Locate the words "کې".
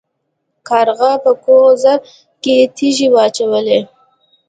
2.43-2.55